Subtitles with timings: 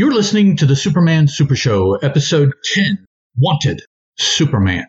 [0.00, 3.04] You're listening to the Superman Super Show, episode 10
[3.36, 3.82] Wanted
[4.16, 4.86] Superman.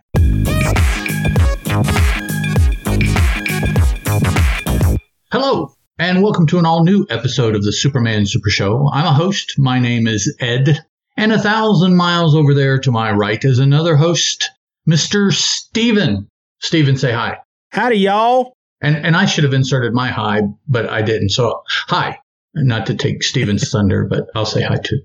[5.34, 8.90] Hello, and welcome to an all new episode of the Superman Super Show.
[8.94, 9.56] I'm a host.
[9.60, 10.80] My name is Ed,
[11.18, 14.50] and a thousand miles over there to my right is another host,
[14.90, 15.34] Mr.
[15.34, 16.30] Steven.
[16.62, 17.38] Steven, say hi.
[17.72, 18.54] Howdy, y'all.
[18.80, 21.32] And and I should have inserted my hi, but I didn't.
[21.32, 22.18] So hi.
[22.54, 25.02] Not to take Steven's thunder, but I'll say hi too.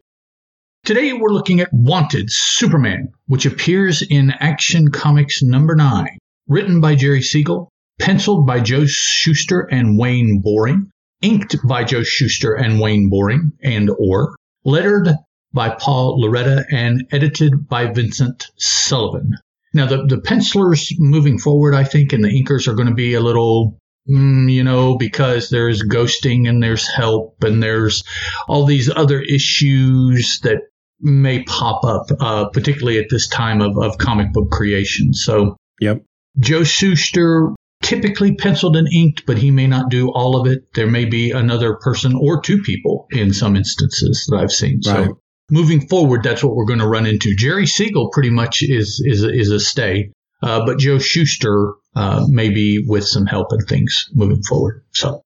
[0.85, 6.07] Today we're looking at Wanted Superman, which appears in Action Comics number 9,
[6.49, 7.69] written by Jerry Siegel,
[8.01, 10.91] penciled by Joe Shuster and Wayne Boring,
[11.23, 15.09] inked by Joe Shuster and Wayne Boring and or lettered
[15.53, 19.35] by Paul Loretta and edited by Vincent Sullivan.
[19.73, 23.15] Now the the pencilers moving forward, I think, and the inkers are going to be
[23.15, 23.79] a little
[24.09, 28.05] mm, you know, because there's ghosting and there's help and there's
[28.49, 30.63] all these other issues that
[31.01, 35.13] may pop up, uh, particularly at this time of, of comic book creation.
[35.13, 36.03] So, yep.
[36.39, 37.51] Joe Shuster
[37.83, 40.73] typically penciled and inked, but he may not do all of it.
[40.75, 44.81] There may be another person or two people in some instances that I've seen.
[44.87, 45.07] Right.
[45.07, 47.35] So, moving forward, that's what we're going to run into.
[47.37, 50.11] Jerry Siegel pretty much is is is a stay,
[50.43, 54.85] uh, but Joe Shuster uh, maybe with some help and things moving forward.
[54.93, 55.23] So.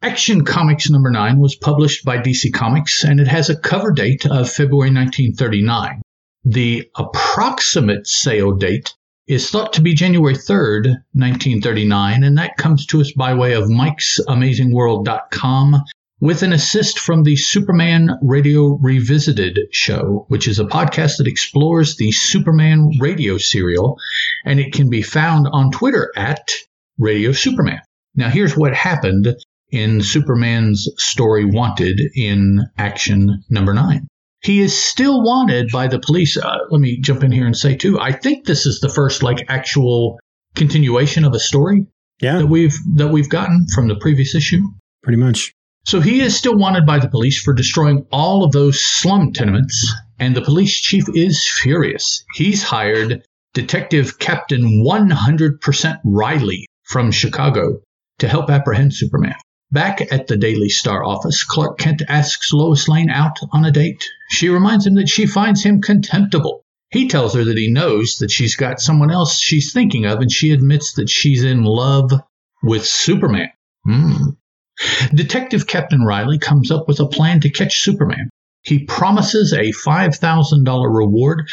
[0.00, 4.26] Action Comics number 9 was published by DC Comics and it has a cover date
[4.26, 6.02] of February 1939.
[6.44, 8.94] The approximate sale date
[9.28, 13.70] is thought to be January 3rd, 1939, and that comes to us by way of
[13.70, 15.84] Mike's Amazing Mike'sAmazingWorld.com
[16.22, 21.96] with an assist from the Superman Radio Revisited show, which is a podcast that explores
[21.96, 23.98] the Superman radio serial,
[24.44, 26.48] and it can be found on Twitter at
[26.96, 27.80] Radio Superman.
[28.14, 29.34] Now, here's what happened
[29.72, 34.06] in Superman's story Wanted in action number nine.
[34.44, 36.36] He is still wanted by the police.
[36.36, 37.98] Uh, let me jump in here and say too.
[37.98, 40.20] I think this is the first like actual
[40.54, 41.86] continuation of a story
[42.20, 42.38] yeah.
[42.38, 44.62] that we've that we've gotten from the previous issue.
[45.02, 45.52] Pretty much.
[45.84, 49.92] So he is still wanted by the police for destroying all of those slum tenements,
[50.18, 52.24] and the police chief is furious.
[52.34, 57.80] He's hired Detective Captain 100% Riley from Chicago
[58.20, 59.34] to help apprehend Superman.
[59.72, 64.04] Back at the Daily Star office, Clark Kent asks Lois Lane out on a date.
[64.30, 66.62] She reminds him that she finds him contemptible.
[66.90, 70.30] He tells her that he knows that she's got someone else she's thinking of, and
[70.30, 72.12] she admits that she's in love
[72.62, 73.48] with Superman.
[73.84, 74.30] Hmm.
[75.14, 78.30] Detective Captain Riley comes up with a plan to catch Superman.
[78.62, 81.48] He promises a $5,000 reward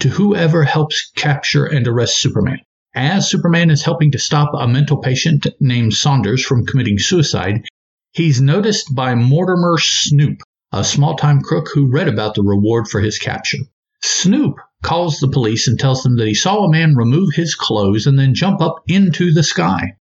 [0.00, 2.58] to whoever helps capture and arrest Superman.
[2.94, 7.64] As Superman is helping to stop a mental patient named Saunders from committing suicide,
[8.12, 10.40] he's noticed by Mortimer Snoop,
[10.72, 13.58] a small time crook who read about the reward for his capture.
[14.02, 18.06] Snoop calls the police and tells them that he saw a man remove his clothes
[18.06, 19.96] and then jump up into the sky.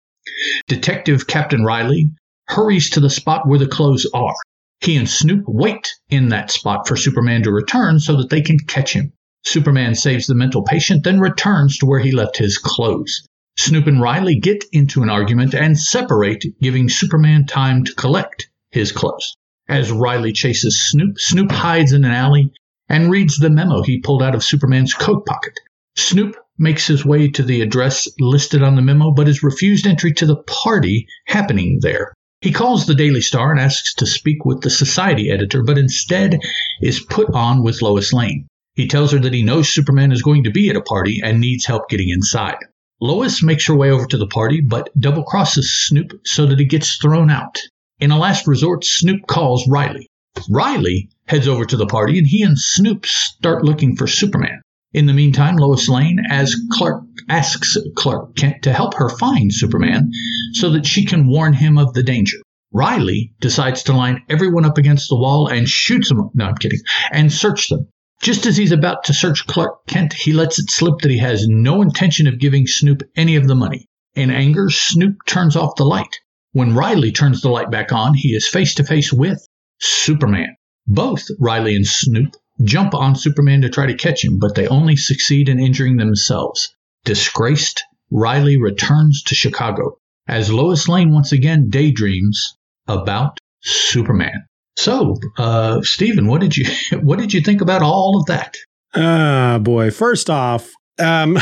[0.69, 2.11] Detective Captain Riley
[2.51, 4.35] hurries to the spot where the clothes are.
[4.81, 8.59] He and Snoop wait in that spot for Superman to return so that they can
[8.59, 9.13] catch him.
[9.45, 13.23] Superman saves the mental patient, then returns to where he left his clothes.
[13.57, 18.91] Snoop and Riley get into an argument and separate, giving Superman time to collect his
[18.91, 19.37] clothes.
[19.69, 22.51] As Riley chases Snoop, Snoop hides in an alley
[22.89, 25.55] and reads the memo he pulled out of Superman's coat pocket.
[25.97, 30.13] Snoop makes his way to the address listed on the memo, but is refused entry
[30.15, 32.13] to the party happening there.
[32.43, 36.39] He calls the Daily Star and asks to speak with the society editor, but instead
[36.81, 38.47] is put on with Lois Lane.
[38.75, 41.39] He tells her that he knows Superman is going to be at a party and
[41.39, 42.57] needs help getting inside.
[42.99, 46.65] Lois makes her way over to the party, but double crosses Snoop so that he
[46.65, 47.59] gets thrown out.
[47.99, 50.07] In a last resort, Snoop calls Riley.
[50.49, 54.63] Riley heads over to the party, and he and Snoop start looking for Superman.
[54.93, 60.11] In the meantime, Lois Lane as Clark asks Clark Kent to help her find Superman
[60.55, 62.39] so that she can warn him of the danger.
[62.73, 66.31] Riley decides to line everyone up against the wall and shoots them.
[66.35, 66.81] No, I'm kidding.
[67.13, 67.87] And search them.
[68.21, 71.47] Just as he's about to search Clark Kent, he lets it slip that he has
[71.47, 73.87] no intention of giving Snoop any of the money.
[74.15, 76.19] In anger, Snoop turns off the light.
[76.51, 79.47] When Riley turns the light back on, he is face to face with
[79.79, 80.57] Superman.
[80.87, 82.35] Both Riley and Snoop
[82.65, 86.75] jump on Superman to try to catch him, but they only succeed in injuring themselves.
[87.05, 89.97] Disgraced, Riley returns to Chicago
[90.29, 94.47] as Lois Lane once again daydreams about Superman.
[94.77, 96.67] So, uh, Steven, what did you
[97.01, 98.57] what did you think about all of that?
[98.95, 99.91] Ah, uh, boy.
[99.91, 101.39] First off, um,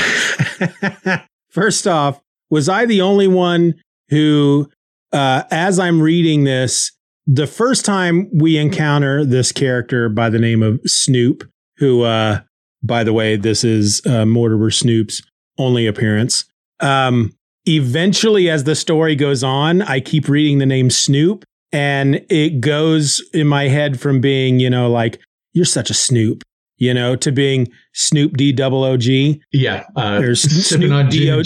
[1.51, 2.21] first off,
[2.51, 3.75] was I the only one
[4.11, 4.71] who,
[5.13, 6.93] uh, as I'm reading this,
[7.31, 11.45] the first time we encounter this character by the name of Snoop,
[11.77, 12.41] who, uh,
[12.83, 15.21] by the way, this is uh, Mortimer Snoop's
[15.59, 16.47] only appearance.
[16.81, 17.35] Um,
[17.67, 23.23] eventually, as the story goes on, I keep reading the name Snoop, and it goes
[23.35, 25.21] in my head from being, you know, like
[25.53, 26.43] you're such a Snoop,
[26.79, 29.43] you know, to being Snoop D double O G.
[29.53, 31.09] Yeah, uh, There's gin.
[31.11, 31.43] D O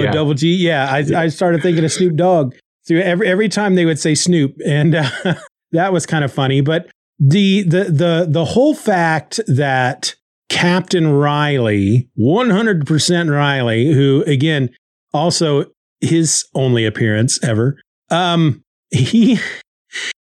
[0.00, 0.10] Yeah.
[0.10, 0.56] double G.
[0.56, 2.54] Yeah, I, I started thinking of Snoop Dogg.
[2.90, 5.10] Every every time they would say Snoop, and uh,
[5.72, 6.60] that was kind of funny.
[6.60, 10.14] But the the the the whole fact that
[10.48, 14.70] Captain Riley, one hundred percent Riley, who again
[15.12, 15.66] also
[16.00, 17.78] his only appearance ever,
[18.10, 19.38] um, he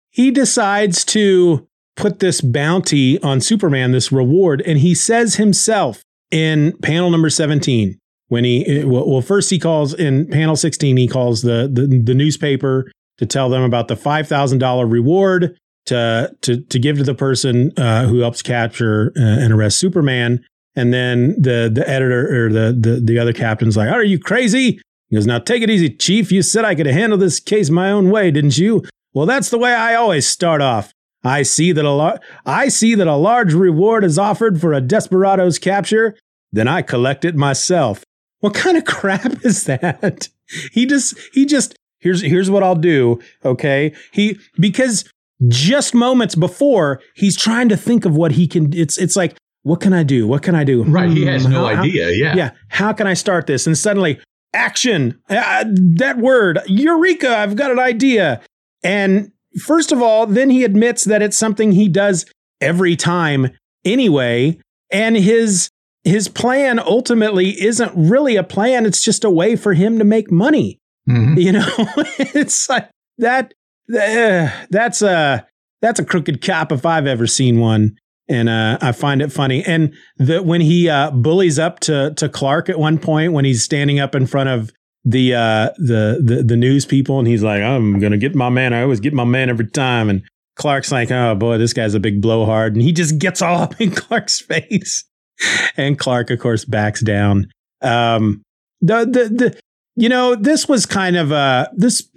[0.10, 6.02] he decides to put this bounty on Superman, this reward, and he says himself
[6.32, 7.98] in panel number 17
[8.30, 12.92] when he well, first he calls in panel 16 he calls the the, the newspaper
[13.18, 15.58] to tell them about the $5000 reward
[15.88, 20.44] to to to give to the person uh, who helps capture uh, and arrest superman.
[20.76, 24.80] And then the the editor or the the, the other captain's like are you crazy?
[25.10, 26.32] He goes now take it easy chief.
[26.32, 28.84] You said i could handle this case my own way didn't you?
[29.14, 30.94] Well that's the way i always start off.
[31.24, 34.82] I see that a lar- I see that a large reward is offered for a
[34.82, 36.16] desperado's capture,
[36.52, 38.04] then I collect it myself.
[38.40, 40.30] What kind of crap is that?
[40.72, 43.94] He just he just here's here's what I'll do, okay?
[44.12, 45.04] He because
[45.48, 49.82] just moments before he's trying to think of what he can it's it's like what
[49.82, 50.26] can I do?
[50.28, 50.84] What can I do?
[50.84, 52.10] Right, he has Hmm, no how- how- idea.
[52.12, 52.36] Yeah.
[52.36, 52.52] yeah.
[52.70, 53.68] How can I start this?
[53.68, 54.18] And suddenly,
[54.54, 55.20] action.
[55.30, 55.66] Uh,
[55.98, 57.38] that word, eureka.
[57.38, 58.40] I've got an idea.
[58.82, 62.26] And first of all, then he admits that it's something he does
[62.62, 63.50] every time
[63.84, 64.58] anyway.
[64.90, 65.70] And his
[66.08, 68.86] his plan ultimately isn't really a plan.
[68.86, 70.80] It's just a way for him to make money.
[71.10, 71.42] Mhm.
[71.42, 71.68] You know,
[72.36, 73.54] it's like that.
[73.94, 75.46] Uh, that's a
[75.82, 77.96] that's a crooked cop if I've ever seen one,
[78.28, 79.64] and uh, I find it funny.
[79.64, 83.64] And that when he uh, bullies up to to Clark at one point when he's
[83.64, 84.72] standing up in front of
[85.06, 88.74] the uh, the the the news people, and he's like, "I'm gonna get my man.
[88.74, 90.24] I always get my man every time." And
[90.58, 93.80] Clark's like, "Oh boy, this guy's a big blowhard," and he just gets all up
[93.80, 95.06] in Clark's face.
[95.78, 97.52] And Clark, of course, backs down.
[97.82, 98.42] Um,
[98.82, 99.60] the the the
[99.96, 102.10] you know this was kind of a, this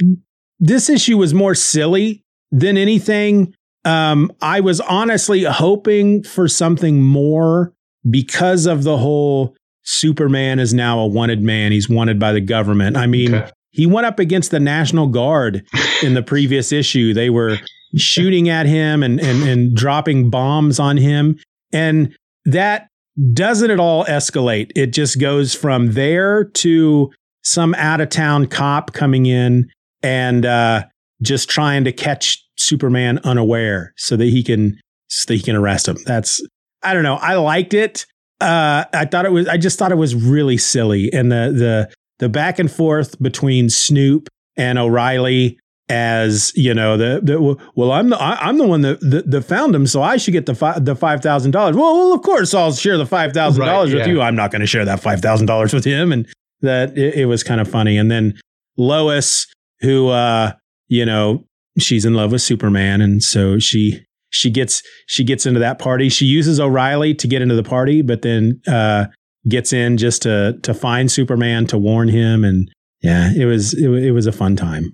[0.58, 3.54] this issue was more silly than anything.
[3.84, 7.72] Um i was honestly hoping for something more
[8.10, 11.72] because of the whole superman is now a wanted man.
[11.72, 12.96] He's wanted by the government.
[12.98, 13.50] I mean Okay.
[13.70, 15.64] he went up against the national guard
[16.02, 17.14] in the previous issue.
[17.14, 17.56] They were
[17.96, 21.38] shooting at him and and, and dropping bombs on him.
[21.72, 22.14] And
[22.44, 22.88] that
[23.32, 27.10] doesn't it all escalate it just goes from there to
[27.42, 29.68] some out of town cop coming in
[30.02, 30.84] and uh,
[31.22, 34.78] just trying to catch Superman unaware so that he can
[35.08, 35.96] so that he can arrest him.
[36.06, 36.44] That's
[36.82, 37.16] I don't know.
[37.16, 38.06] I liked it.
[38.40, 39.48] Uh, I thought it was.
[39.48, 43.68] I just thought it was really silly, and the the the back and forth between
[43.68, 45.58] Snoop and O'Reilly
[45.90, 49.42] as you know the, the well I'm the I, I'm the one that, that that
[49.42, 51.76] found him so I should get the fi- the five thousand dollars.
[51.76, 54.12] Well, well of course I'll share the five thousand dollars with yeah.
[54.12, 56.26] you I'm not going to share that five thousand dollars with him and
[56.60, 57.98] that it, it was kind of funny.
[57.98, 58.38] And then
[58.78, 59.46] Lois
[59.80, 60.52] who uh
[60.88, 61.44] you know
[61.78, 64.00] she's in love with Superman and so she
[64.30, 66.08] she gets she gets into that party.
[66.08, 69.06] She uses O'Reilly to get into the party but then uh
[69.48, 72.70] gets in just to to find Superman to warn him and
[73.02, 74.92] yeah it was it, it was a fun time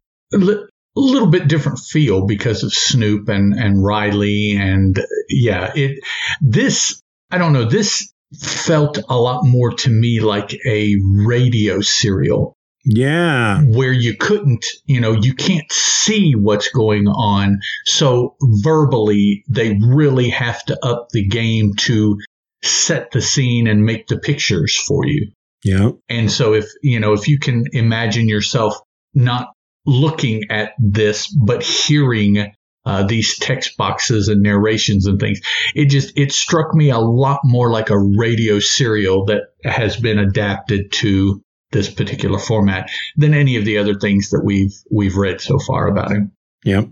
[0.97, 4.99] a little bit different feel because of Snoop and and Riley and
[5.29, 6.00] yeah it
[6.41, 12.55] this I don't know this felt a lot more to me like a radio serial.
[12.85, 13.62] Yeah.
[13.62, 17.59] Where you couldn't you know you can't see what's going on.
[17.85, 22.19] So verbally they really have to up the game to
[22.62, 25.31] set the scene and make the pictures for you.
[25.62, 28.79] Yeah and so if, you know, if you can imagine yourself
[29.15, 29.49] not
[29.87, 32.52] looking at this, but hearing
[32.85, 35.40] uh, these text boxes and narrations and things,
[35.75, 40.19] it just, it struck me a lot more like a radio serial that has been
[40.19, 45.40] adapted to this particular format than any of the other things that we've, we've read
[45.40, 46.33] so far about him.
[46.64, 46.83] yeah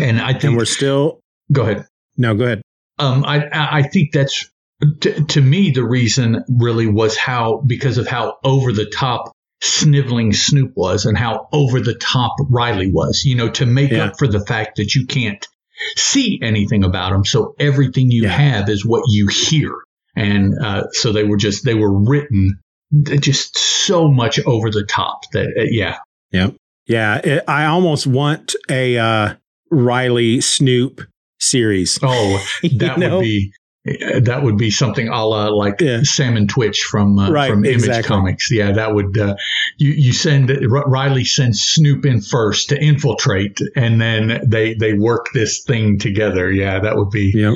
[0.00, 1.86] And I think and we're still go ahead.
[2.16, 2.62] no go ahead
[2.98, 4.50] Um, I, I I think that's
[5.00, 10.32] to, to me the reason really was how because of how over the top sniveling
[10.32, 13.24] Snoop was and how over the top Riley was.
[13.24, 14.06] You know, to make Yeah.
[14.06, 15.46] up for the fact that you can't
[15.96, 18.30] see anything about him, so everything you Yeah.
[18.30, 19.72] have is what you hear.
[20.16, 22.58] And uh, so they were just they were written
[23.20, 25.98] just so much over the top that uh, yeah
[26.86, 29.34] Yeah, it, I almost want a uh,
[29.70, 31.02] Riley Snoop
[31.38, 31.98] series.
[32.02, 32.44] Oh,
[32.78, 33.16] that know?
[33.18, 33.52] would be
[34.20, 36.00] that would be something a la like Yeah.
[36.02, 38.08] Sam and Twitch from uh, Right, from Image exactly.
[38.08, 38.50] Comics.
[38.50, 39.36] Yeah, that would uh,
[39.76, 45.26] you you send Riley sends Snoop in first to infiltrate, and then they they work
[45.34, 46.50] this thing together.
[46.52, 47.54] Yeah, that would be Yep.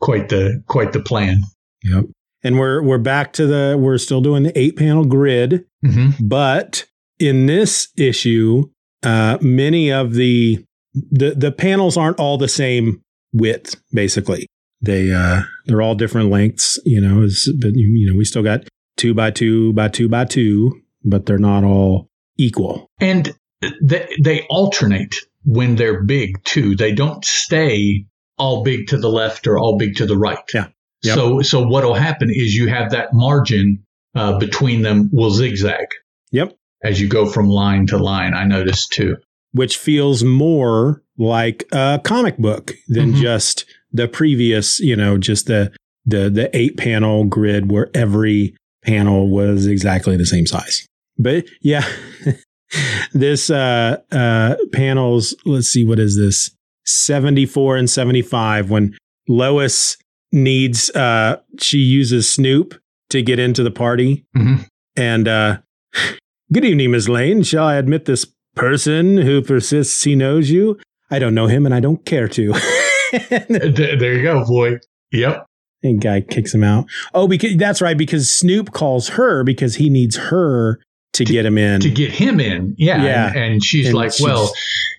[0.00, 1.42] quite the quite the plan.
[1.84, 2.04] Yep.
[2.42, 6.86] And we're we're back to the we're still doing the eight panel grid, hmm but
[7.18, 8.64] in this issue,
[9.02, 13.02] uh, many of the the the panels aren't all the same
[13.34, 13.76] width.
[13.92, 14.46] Basically,
[14.80, 16.78] they uh, they're all different lengths.
[16.84, 18.64] You know, is but you, you know we still got
[18.96, 22.08] two by two by two by two, but they're not all
[22.38, 22.86] equal.
[23.00, 23.34] And
[23.82, 26.76] they they alternate when they're big too.
[26.76, 28.06] They don't stay
[28.38, 30.38] all big to the left or all big to the right.
[30.54, 30.68] Yeah.
[31.02, 31.14] Yep.
[31.14, 33.84] So so what'll happen is you have that margin
[34.14, 35.86] uh, between them will zigzag
[36.32, 36.56] Yep.
[36.82, 38.34] as you go from line to line.
[38.34, 39.16] I noticed too.
[39.52, 43.20] Which feels more like a comic book than Mhm.
[43.20, 45.72] just the previous, you know, just the
[46.06, 48.54] the the eight panel grid where every
[48.84, 50.86] panel was exactly the same size.
[51.18, 51.86] But yeah,
[53.12, 56.50] this uh uh panels, let's see what is this?
[56.86, 58.96] 74 and 75 when
[59.28, 59.96] Lois
[60.32, 62.74] needs uh she uses Snoop
[63.10, 64.66] to get into the party Mhm.
[64.96, 65.58] and uh
[66.52, 70.78] good evening Miss Lane, shall I admit this person who persists he knows you?
[71.10, 72.54] I don't know him and I don't care to.
[73.28, 74.78] Th- There you go, boy.
[75.12, 75.46] Yep.
[75.82, 76.86] And guy kicks him out.
[77.14, 77.96] Oh, because that's right.
[77.96, 80.78] Because Snoop calls her because he needs her
[81.14, 81.80] to, get him in.
[81.80, 82.74] To get him in.
[82.78, 83.02] Yeah.
[83.02, 83.26] Yeah.
[83.28, 84.52] And, and she's And like, she's- well,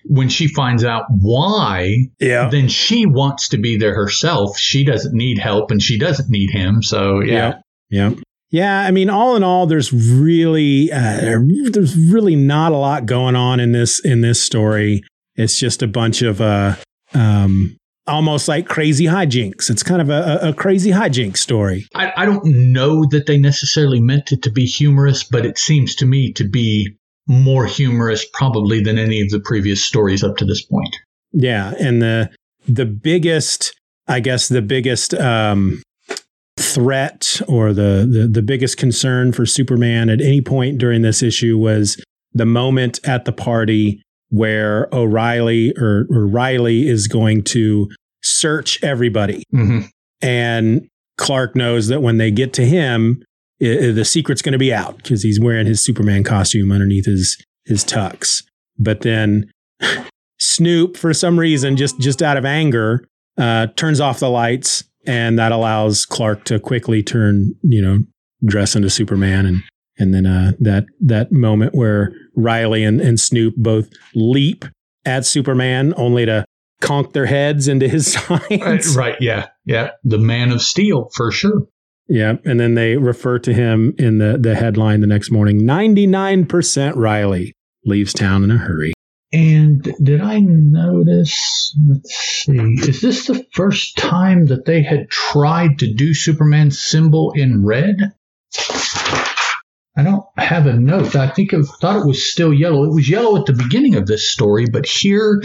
[0.06, 4.58] when she finds out why, yeah, then she wants to be there herself.
[4.58, 6.82] She doesn't need help and she doesn't need him.
[6.82, 7.60] So yeah.
[7.88, 8.14] yeah, yeah,
[8.50, 8.80] yeah.
[8.80, 11.38] I mean, all in all, there's really uh,
[11.72, 15.02] there's really not a lot going on in this in this story.
[15.36, 16.74] It's just a bunch of uh,
[17.14, 17.76] um,
[18.06, 19.70] almost like crazy hijinks.
[19.70, 21.86] It's kind of a, a, crazy hijink story.
[21.94, 25.94] I, I don't know that they necessarily meant it to be humorous, but it seems
[25.96, 26.96] to me to be
[27.28, 30.94] more humorous probably than any of the previous stories up to this point.
[31.32, 32.30] Yeah, and the
[32.66, 33.74] the biggest,
[34.06, 35.82] I guess, the biggest um,
[36.58, 41.56] threat or the, the the biggest concern for Superman at any point during this issue
[41.56, 42.02] was
[42.34, 47.88] the moment at the party where O'Reilly or, or Riley is going to
[48.22, 49.80] search everybody, Mm-hmm.
[50.22, 53.22] and Clark knows that when they get to him,
[53.62, 57.04] i i- the secret's going to be out because he's wearing his Superman costume underneath
[57.06, 57.36] his
[57.66, 58.42] his tux.
[58.78, 59.50] But then
[60.38, 63.06] Snoop, for some reason, just just out of anger,
[63.38, 67.98] uh, turns off the lights, and that allows Clark to quickly turn, you know,
[68.44, 69.62] dress into Superman, and
[69.98, 74.64] and then uh, that that moment where Riley and, and Snoop both leap
[75.04, 76.44] at Superman, only to
[76.80, 78.96] conk their heads into his Right, signs.
[78.96, 79.16] Uh, right.
[79.20, 79.48] Yeah.
[79.64, 79.90] Yeah.
[80.04, 81.62] The man of steel for sure.
[82.08, 85.64] Yeah, and then they refer to him in the the headline the next morning.
[85.64, 88.92] Ninety nine percent Riley leaves town in a hurry.
[89.32, 91.74] And did I notice?
[91.88, 92.58] Let's see.
[92.58, 98.12] Is this the first time that they had tried to do Superman's symbol in red?
[99.94, 101.16] I don't have a note.
[101.16, 102.84] I think I thought it was still yellow.
[102.84, 105.42] It was yellow at the beginning of this story, but here,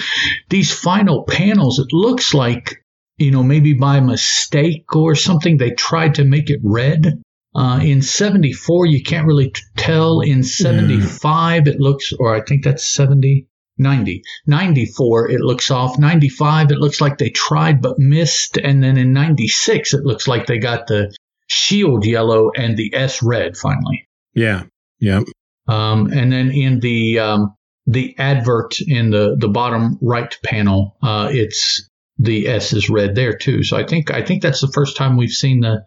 [0.50, 2.82] these final panels, it looks like,
[3.18, 7.22] you know, maybe by mistake or something, they tried to make it red.
[7.54, 10.22] Uh, in 74, you can't really tell.
[10.22, 14.24] In 75, it looks, or I think that's 70, 90.
[14.46, 16.00] 94, it looks off.
[16.00, 18.58] 95, it looks like they tried but missed.
[18.58, 21.14] And then in 96, it looks like they got the
[21.48, 24.07] shield yellow and the S red finally.
[24.38, 24.66] Yeah,
[25.00, 25.22] yeah,
[25.68, 27.56] Um, and then in the um,
[27.88, 31.90] the advert in the, the bottom right panel, uh, it's
[32.20, 33.64] the S is red there too.
[33.64, 35.84] So I think I think that's the first time we've seen the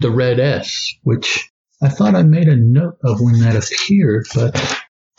[0.00, 1.48] the red S, which
[1.80, 4.56] I thought I made a note of when that appeared, but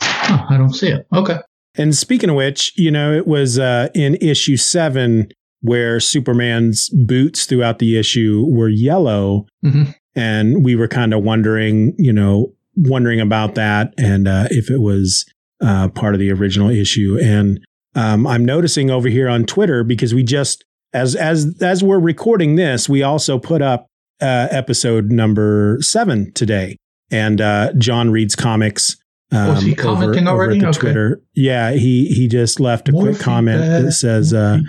[0.02, 1.06] huh, I don't see it.
[1.10, 1.38] Okay.
[1.76, 5.28] And speaking of which, you know, it was uh, in issue seven
[5.62, 9.84] where Superman's boots throughout the issue were yellow, hmm
[10.18, 14.78] and we were kind of wondering, you know, wondering about that and uh, if it
[14.80, 15.24] was
[15.60, 17.18] uh, part of the original issue.
[17.20, 17.60] And
[17.94, 22.54] um, I'm noticing over here on Twitter because we just as as as we're recording
[22.56, 23.86] this, we also put up
[24.20, 26.76] uh, episode number seven today,
[27.10, 28.96] and uh, John reads comics.
[29.30, 30.58] Um, Was he commenting over, already?
[30.58, 30.80] Over at the Okay.
[30.80, 31.20] Twitter.
[31.34, 34.60] Yeah, he he just left a More quick comment that says, uh,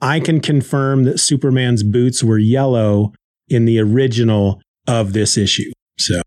[0.00, 3.12] "I can confirm that Superman's boots were yellow
[3.48, 6.22] in the original of this issue." So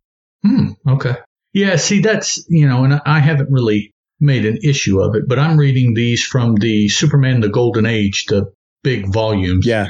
[0.46, 0.72] Hmm.
[0.88, 1.16] Okay.
[1.54, 1.76] Yeah.
[1.78, 5.58] See, that's you know, and I haven't really made an issue of it, but I'm
[5.58, 8.52] reading these from the Superman the Golden Age, the
[8.84, 9.66] big volumes.
[9.66, 9.90] Yeah.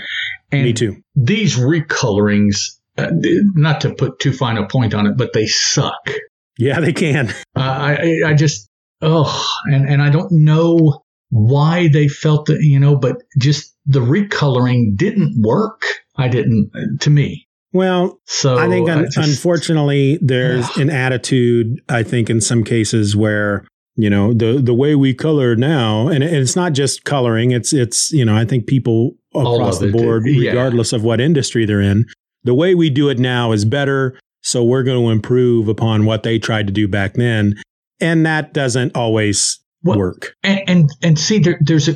[0.52, 1.02] and me too.
[1.16, 6.10] These recolorings, uh, not to put too fine a point on it, but they suck.
[6.58, 7.30] Yeah, they can.
[7.56, 8.68] Uh, I I just
[9.02, 14.00] oh, and and I don't know why they felt that you know, but just the
[14.00, 15.84] recoloring didn't work.
[16.16, 16.72] I didn't
[17.02, 17.47] to me.
[17.77, 23.15] Well, So I think un- just- unfortunately there's an attitude I think in some cases
[23.15, 23.65] where
[23.96, 28.12] you know the the way we color now and, it's not just coloring it's it's
[28.12, 30.50] you know I think people across the board yeah.
[30.50, 32.05] regardless of what industry they're in
[32.43, 36.24] the way we do it now is better so we're going to improve upon what
[36.24, 37.55] they tried to do back then
[38.00, 41.96] and that doesn't always Well, work and and, and see there, there's a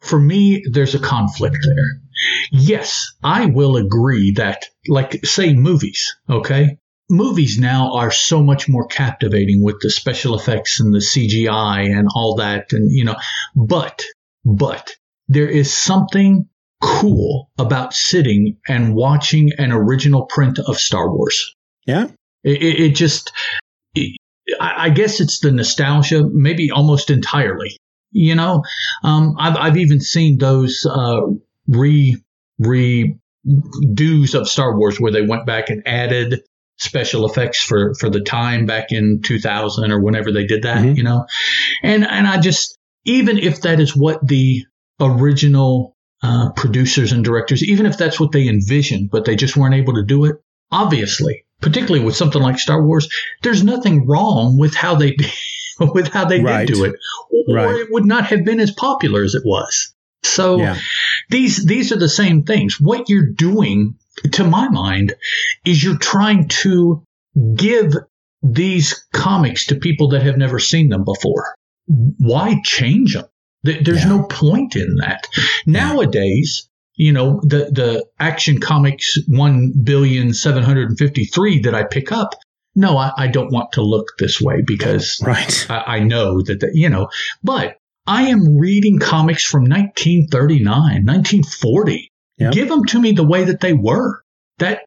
[0.00, 2.00] for me there's a conflict there
[2.52, 6.78] yes i will agree that like say movies okay?
[7.10, 12.06] Movies now are so much more captivating with the special effects and the cgi and
[12.14, 13.16] all that and you know
[13.56, 14.04] but
[14.44, 14.94] but
[15.28, 16.46] there is something
[16.80, 21.54] cool about sitting and watching an original print of star wars.
[21.86, 22.06] Yeah.
[22.44, 23.32] It, it, it just,
[23.94, 24.16] it,
[24.60, 27.76] I I guess it's the nostalgia, maybe almost entirely.
[28.10, 28.62] You know,
[29.02, 31.20] um, I've I've even seen those uh,
[31.68, 32.16] re
[32.60, 36.40] redos of Star Wars where they went back and added
[36.78, 40.78] special effects for for the time back in 2000 or whenever they did that.
[40.78, 40.96] Mhm.
[40.96, 41.26] You know,
[41.82, 44.64] and and I just even if that is what the
[45.00, 49.74] original uh, producers and directors, even if that's what they envisioned, but they just weren't
[49.74, 50.36] able to do it.
[50.72, 53.08] Obviously, particularly with something like Star Wars,
[53.42, 55.16] there's nothing wrong with how they
[55.80, 56.66] with how they Right.
[56.66, 56.94] did do it,
[57.48, 57.76] or Right.
[57.76, 59.94] it would not have been as popular as it was.
[60.22, 60.78] So yeah
[61.30, 62.80] these these are the same things.
[62.80, 63.96] What you're doing,
[64.32, 65.14] to my mind,
[65.64, 67.02] is you're trying to
[67.54, 67.92] give
[68.42, 71.54] these comics to people that have never seen them before.
[71.86, 73.26] Why change them?
[73.62, 74.08] There's Yeah.
[74.08, 75.26] no point in that.
[75.66, 81.74] Nowadays, you know, the the Action Comics one billion seven hundred and fifty three that
[81.74, 82.34] I pick up.
[82.74, 86.60] No, I, I don't want to look this way because right I, I know that,
[86.60, 87.08] that, you know,
[87.42, 87.76] but
[88.08, 92.10] I am reading comics from 1939, 1940.
[92.38, 92.52] Yep.
[92.52, 94.22] Give them to me the way that they were.
[94.58, 94.80] That,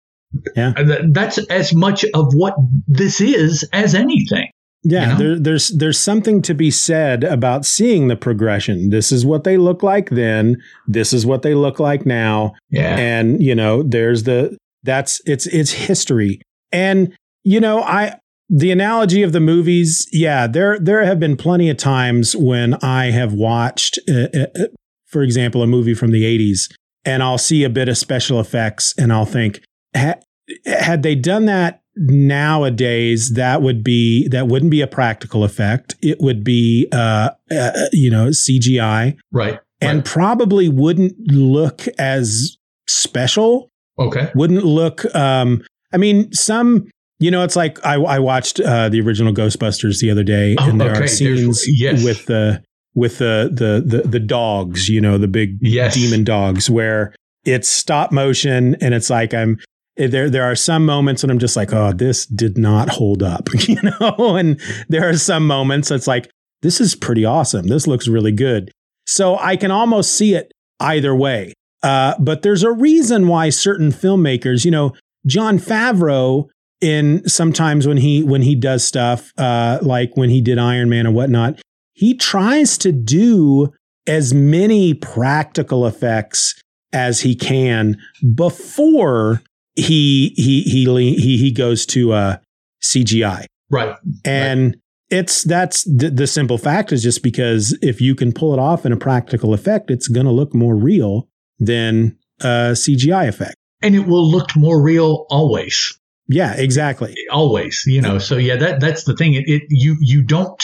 [0.55, 0.73] Yeah.
[0.75, 2.55] Uh, that that's as much of what
[2.87, 4.49] this is as anything.
[4.83, 5.17] Yeah, you know?
[5.17, 8.89] there, there's there's something to be said about seeing the progression.
[8.89, 10.57] This is what they look like then.
[10.87, 12.95] This is what they look like now, Yeah.
[12.97, 16.41] and you know, there's the that's it's it's history.
[16.71, 18.17] And you know, I
[18.51, 20.07] the analogy of the movies.
[20.11, 24.65] Yeah, there there have been plenty of times when I have watched, uh, uh, uh,
[25.07, 26.69] for example, a movie from the '80s,
[27.05, 29.61] and I'll see a bit of special effects, and I'll think,
[29.95, 30.19] ha-
[30.65, 36.17] had they done that nowadays that would be that wouldn't be a practical effect it
[36.21, 39.59] would be uh, uh you know cgi right.
[39.81, 40.05] and right.
[40.05, 42.55] probably wouldn't look as
[42.87, 43.67] special
[43.99, 44.31] okay.
[44.35, 45.61] wouldn't look um
[45.91, 46.87] i mean some
[47.21, 50.69] you know it's like i, I watched uh the original ghostbusters the other day Oh,
[50.69, 51.03] and there okay.
[51.03, 52.03] are scenes yes.
[52.03, 52.61] with the
[52.93, 55.95] with the, the the the dogs you know the big Yes.
[55.95, 57.13] demon dogs where
[57.45, 59.57] it's stop motion and it's like I'm
[59.97, 63.49] there there are some moments when I'm just like, oh, this did not hold up,
[63.67, 64.35] you know?
[64.37, 66.29] And there are some moments that's like,
[66.61, 67.67] this is pretty awesome.
[67.67, 68.71] This looks really good.
[69.05, 71.53] So I can almost see it either way.
[71.83, 74.93] Uh, but there's a reason why certain filmmakers, you know,
[75.25, 76.47] Jon Favreau
[76.81, 81.05] in sometimes when he when he does stuff, uh, like when he did Iron Man
[81.05, 81.61] and whatnot,
[81.93, 83.71] he tries to do
[84.07, 86.59] as many practical effects
[86.91, 87.97] as he can
[88.35, 89.41] before
[89.75, 92.37] he he he he he goes to uh
[92.81, 93.45] CGI.
[93.69, 93.95] Right.
[94.25, 94.75] And
[95.09, 98.85] it's that's the, the simple fact is just because if you can pull it off
[98.85, 103.55] in a practical effect, it's going to look more real than a CGI effect.
[103.81, 105.97] And it will look more real always.
[106.31, 107.15] Yeah, exactly.
[107.31, 110.61] always you know so yeah that that's the thing it, it you you don't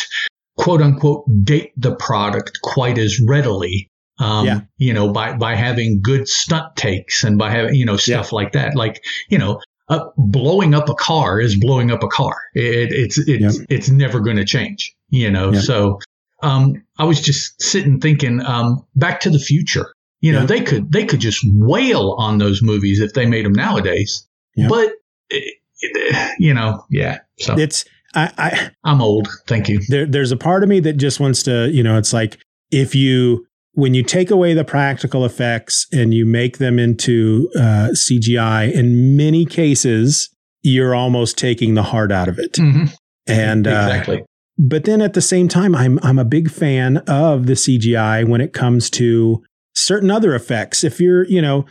[0.57, 4.59] quote unquote date the product quite as readily um Yeah.
[4.77, 8.51] you know by by having good stunt takes and by having you know stuff like
[8.53, 12.91] that like you know uh, blowing up a car is blowing up a car it,
[12.91, 15.61] it's it's it's never going to change you know Yeah.
[15.61, 15.99] so
[16.43, 19.87] um i was just sitting thinking um back to the future
[20.19, 20.45] you know Yeah.
[20.47, 24.67] they could they could just wail on those movies if they made them nowadays Yeah.
[24.67, 24.91] but
[25.29, 27.85] it, it- you know yeah so It's
[28.15, 31.43] I, I i'm old thank you there, there's a part of me that just wants
[31.43, 32.37] to, you know, it's like
[32.71, 37.89] if you when you take away the practical effects and you make them into uh,
[37.93, 40.29] CGI, in many cases,
[40.63, 42.53] you're almost taking the heart out of it.
[42.53, 42.91] Mhm.
[43.27, 44.23] And uh, exactly
[44.57, 48.41] but then at the same time, I'm I'm a big fan of the CGI when
[48.41, 49.43] it comes to
[49.75, 50.83] certain other effects.
[50.83, 51.65] If you're, you know,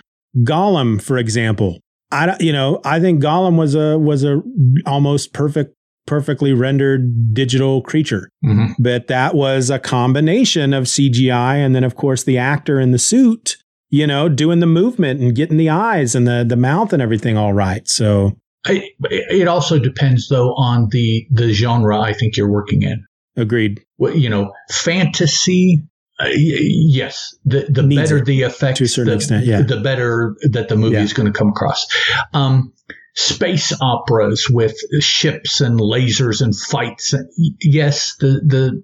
[0.45, 1.81] Gollum, for example,
[2.17, 4.43] I you know I think Gollum was a was a
[4.87, 5.75] almost perfect
[6.07, 8.31] perfectly rendered digital creature.
[8.45, 8.73] Mm-hmm.
[8.79, 12.99] But that was a combination of CGI and then of course the actor in the
[12.99, 13.57] suit,
[13.91, 17.37] you know, doing the movement and getting the eyes and the the mouth and everything
[17.37, 17.87] all right.
[17.87, 23.05] So it also depends though on the the genre I think you're working in.
[23.37, 23.85] Agreed.
[23.99, 25.83] Well, you know, fantasy
[26.19, 29.63] uh, yes, the the Needs better the effects, to a certain the, extent, yeah.
[29.63, 31.03] the better that the movie yeah.
[31.03, 31.87] is going to come across.
[32.33, 32.73] Um,
[33.15, 37.15] space operas with ships and lasers and fights.
[37.61, 38.83] Yes, the the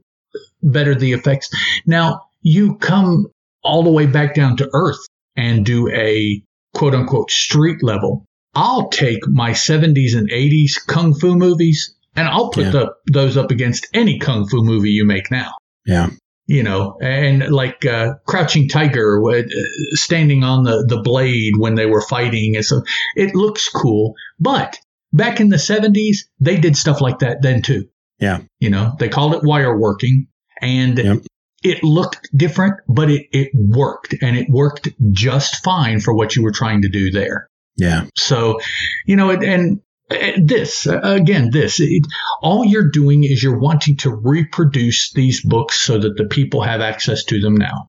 [0.62, 1.48] better the effects.
[1.86, 3.28] Now you come
[3.64, 6.42] all the way back down to earth and do a
[6.74, 8.26] quote unquote street level.
[8.54, 12.70] I'll take my 70s and 80s kung fu movies and I'll put yeah.
[12.70, 15.52] the, those up against any kung fu movie you make now.
[15.86, 16.10] Yeah
[16.46, 19.42] you know, and like uh, Crouching Tiger uh,
[19.92, 22.56] standing on the, the blade when they were fighting.
[22.56, 22.82] And so
[23.16, 24.14] it looks cool.
[24.40, 24.78] But
[25.12, 27.88] back in the 70s, they did stuff like that then too.
[28.18, 28.40] Yeah.
[28.60, 30.28] You know, they called it wire working
[30.60, 31.18] and yep.
[31.62, 36.42] it looked different, but it, it worked and it worked just fine for what you
[36.42, 37.48] were trying to do there.
[37.76, 38.04] Yeah.
[38.16, 38.60] So,
[39.06, 42.04] you know, and this again this it,
[42.42, 46.80] all you're doing is you're wanting to reproduce these books so that the people have
[46.80, 47.88] access to them now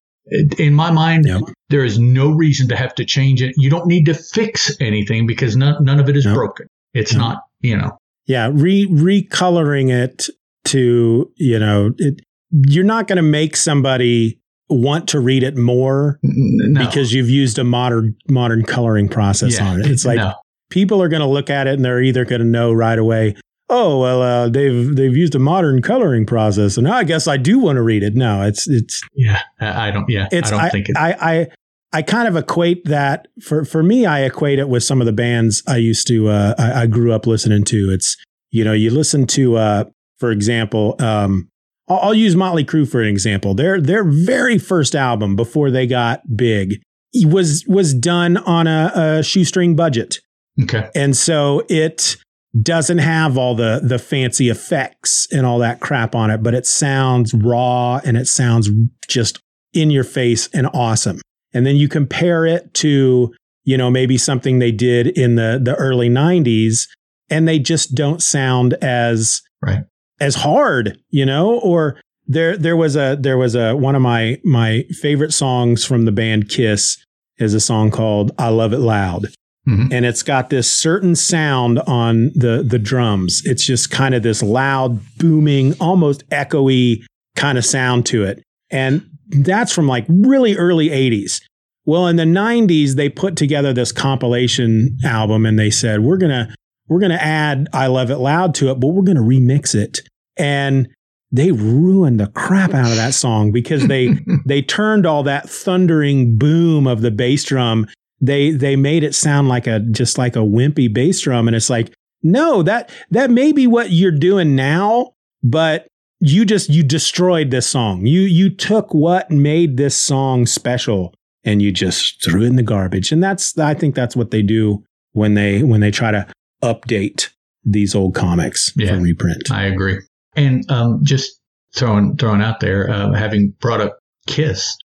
[0.57, 1.41] in my mind yep.
[1.69, 5.27] there is no reason to have to change it you don't need to fix anything
[5.27, 6.35] because none, none of it is nope.
[6.35, 7.21] broken it's nope.
[7.21, 10.29] not you know yeah re recoloring it
[10.63, 12.21] to you know it,
[12.67, 16.85] you're not going to make somebody want to read it more no.
[16.85, 19.87] because you've used a modern modern coloring process yeah, on it.
[19.87, 20.33] It's like no
[20.73, 23.35] people are going to look at it and they're either going to know right away,
[23.69, 27.59] oh well, uh, they've they've used a modern coloring process, and I guess I do
[27.59, 28.15] want to read it.
[28.15, 30.97] No, it's it's yeah, I don't yeah, it's, I don't I, think it.
[30.97, 31.47] I, I
[31.93, 34.05] I kind of equate that for for me.
[34.05, 37.13] I equate it with some of the bands I used to uh, I, I, grew
[37.13, 37.91] up listening to.
[37.91, 38.17] It's
[38.49, 39.83] you know you listen to uh,
[40.17, 40.95] for example.
[40.99, 41.49] Um,
[41.87, 43.53] I'll, I'll use Motley Crue for an example.
[43.53, 46.81] Their their very first album before they got big
[47.25, 50.19] was was done on a, a shoestring budget.
[50.61, 50.89] Okay.
[50.95, 52.17] And so it
[52.61, 56.67] doesn't have all the the fancy effects and all that crap on it, but it
[56.67, 58.69] sounds raw and it sounds
[59.07, 59.39] just
[59.73, 61.19] in your face and awesome.
[61.53, 65.75] And then you compare it to, you know, maybe something they did in the the
[65.75, 66.87] early 90s
[67.29, 69.85] and they just don't sound as right.
[70.19, 74.39] as hard, you know, or there there was a there was a one of my
[74.43, 77.03] my favorite songs from the band Kiss
[77.37, 79.27] is a song called I Love It Loud.
[79.67, 79.93] Mm-hmm.
[79.93, 83.41] And it's got this certain sound on the the drums.
[83.45, 87.03] It's just kind of this loud, booming, almost echoey
[87.35, 88.43] kind of sound to it.
[88.69, 91.41] And that's from like really early 80s.
[91.85, 96.31] Well, in the 90s they put together this compilation album and they said, "We're going
[96.31, 96.53] to
[96.89, 99.75] we're going to add I Love It Loud to it, but we're going to remix
[99.75, 100.01] it."
[100.35, 100.89] And
[101.31, 106.37] they ruined the crap out of that song because they they turned all that thundering
[106.37, 107.87] boom of the bass drum
[108.23, 111.47] they they made it sound like a just like a wimpy bass drum.
[111.47, 115.87] And it's like no that that may be what you're doing now but
[116.19, 118.05] you just you destroyed this song.
[118.05, 122.63] You you took what made this song special and you just threw it in the
[122.63, 123.11] garbage.
[123.11, 126.25] And that's i think that's what they do when they when they try to
[126.63, 127.29] update
[127.65, 129.51] these old comics yeah, for reprint.
[129.51, 129.99] I agree.
[130.35, 131.39] And um, just
[131.75, 134.77] throwing throwing out there uh, having brought up kiss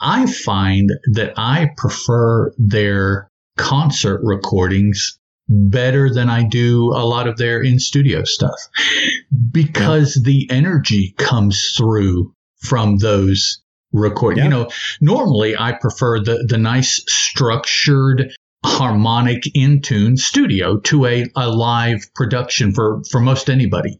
[0.00, 7.36] I find that I prefer their concert recordings better than I do a lot of
[7.36, 8.58] their in studio stuff
[9.50, 10.22] because yeah.
[10.26, 13.60] the energy comes through from those
[13.92, 14.38] recordings.
[14.38, 14.44] Yeah.
[14.44, 18.32] You know, normally I prefer the, the nice structured
[18.64, 23.98] harmonic in tune studio to a, a live production for, for most anybody.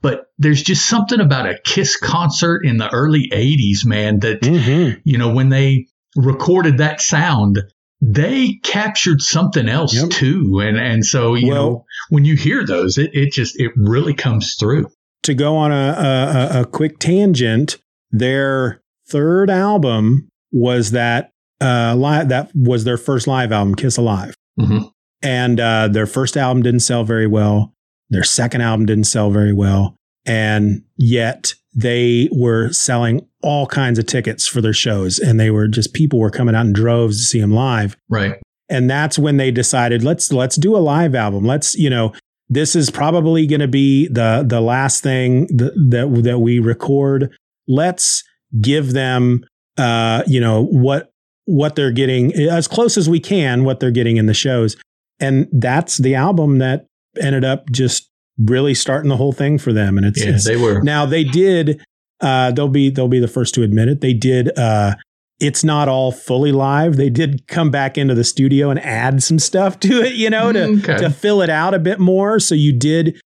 [0.00, 5.00] But there's just something about a Kiss concert in the early 80s, man, that, mm-hmm.
[5.04, 5.86] you know, when they
[6.16, 7.60] recorded that sound,
[8.00, 10.08] they captured something else yep.
[10.08, 10.60] too.
[10.62, 14.14] And, and so, you well, know, when you hear those, it, it just, it really
[14.14, 14.86] comes through.
[15.24, 17.76] To go on a, a, a quick tangent,
[18.10, 24.34] their third album was that uh, live, that was their first live album, Kiss Alive.
[24.58, 24.88] Mm-hmm.
[25.22, 27.74] And uh, their first album didn't sell very well.
[28.08, 29.96] Their second album didn't sell very well.
[30.26, 35.18] And yet they were selling all kinds of tickets for their shows.
[35.18, 37.96] And they were just, people were coming out in droves to see them live.
[38.08, 38.40] Right.
[38.68, 41.44] And that's when they decided, let's, let's do a live album.
[41.44, 42.12] Let's, you know,
[42.50, 47.32] this is probably going to be the the last thing that, that that we record.
[47.68, 48.24] Let's
[48.60, 49.44] give them
[49.78, 51.12] uh, you know what
[51.46, 54.76] what they're getting as close as we can what they're getting in the shows.
[55.18, 56.86] And that's the album that
[57.20, 59.98] ended up just really starting the whole thing for them.
[59.98, 60.80] And it's, yeah, it's they were.
[60.82, 61.82] now they did
[62.20, 64.00] uh, they'll be they'll be the first to admit it.
[64.00, 64.94] They did uh,
[65.40, 66.96] it's not all fully live.
[66.96, 70.52] They did come back into the studio and add some stuff to it you know
[70.52, 70.98] to Okay.
[70.98, 72.38] to fill it out a bit more.
[72.40, 73.20] So you did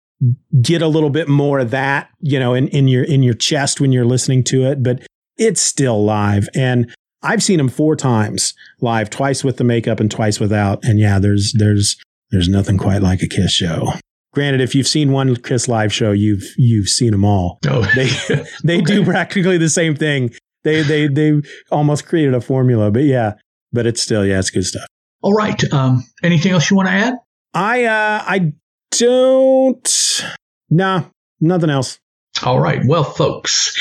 [0.61, 3.81] get a little bit more of that you know in, in your in your chest
[3.81, 5.01] when you're listening to it but
[5.37, 6.47] it's still live.
[6.53, 10.83] And i've seen him four times live twice with the makeup and twice without.
[10.83, 11.97] And yeah there's there's
[12.31, 13.93] there's nothing quite like a kiss show.
[14.33, 17.59] Granted if you've seen one kiss live show you've you've seen them all.
[17.65, 17.81] No.
[17.95, 18.09] they
[18.63, 20.31] they do practically the same thing.
[20.63, 23.33] They they they almost created a formula but yeah
[23.71, 24.87] but it's still yeah it's good stuff.
[25.21, 27.13] All right um, anything else you want to add?
[27.53, 28.53] I uh i
[28.91, 30.25] don't
[30.69, 31.03] nah
[31.39, 31.99] nothing else.
[32.43, 32.81] All right.
[32.85, 33.77] Well, folks,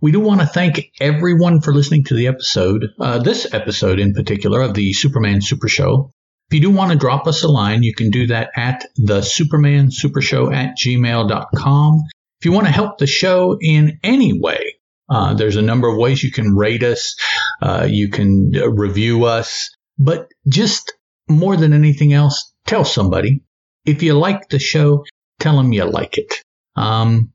[0.00, 4.12] we do want to thank everyone for listening to the episode, uh, this episode in
[4.12, 6.12] particular of the Superman Super Show.
[6.50, 9.22] If you do want to drop us a line, you can do that at the
[9.22, 12.00] Superman Super Show at gmail.com.
[12.40, 14.76] If you want to help the show in any way,
[15.08, 17.16] uh, there's a number of ways you can rate us,
[17.62, 20.92] uh, you can uh, review us, but just
[21.28, 23.42] more than anything else, tell somebody.
[23.84, 25.04] If you like the show,
[25.38, 26.42] tell them you like it.
[26.76, 27.32] Um,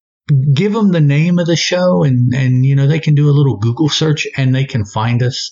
[0.53, 3.31] give them the name of the show and and you know they can do a
[3.37, 5.51] little google search and they can find us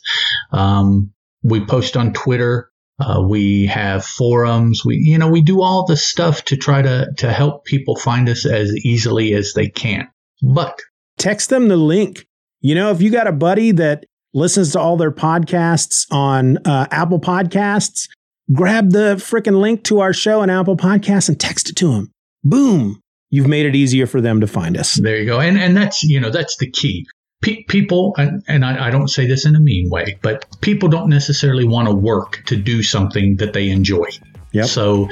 [0.51, 1.12] um,
[1.43, 5.97] we post on twitter uh, we have forums we you know we do all the
[5.97, 10.07] stuff to try to to help people find us as easily as they can
[10.41, 10.79] but
[11.17, 12.27] text them the link.
[12.62, 16.88] You know, if you got a buddy that listens to all their podcasts on uh,
[16.91, 18.09] Apple Podcasts,
[18.51, 22.12] grab the freaking link to our show on Apple Podcasts and text it to them.
[22.43, 23.01] Boom.
[23.34, 24.93] You've made it easier for them to find us.
[25.02, 27.08] there you go and and that's you know that's the key
[27.41, 30.88] Pe- people and, and I, I don't say this in a mean way but people
[30.88, 34.08] don't necessarily want to work to do something that they enjoy
[34.54, 34.67] Yep.
[34.67, 35.10] So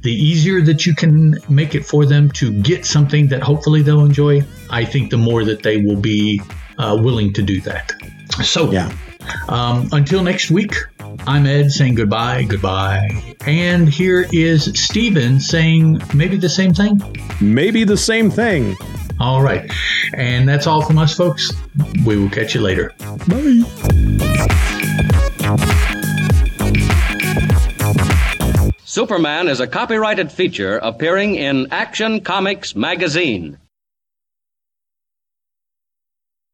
[0.00, 4.04] the easier that you can make it for them to get something that hopefully they'll
[4.04, 6.40] enjoy, I think the more that they will be
[6.78, 7.92] uh, willing to do that.
[8.42, 8.92] So Yeah.
[9.48, 10.74] um, until next week,
[11.26, 13.36] I'm Ed saying goodbye, goodbye.
[13.46, 17.00] And here is Steven saying maybe the same thing.
[17.40, 18.76] Maybe the same thing.
[19.20, 19.70] All right.
[20.14, 21.52] And that's all from us, folks.
[22.06, 22.92] We will catch you later.
[23.26, 23.62] Bye.
[28.84, 33.58] Superman is a copyrighted feature appearing in Action Comics magazine.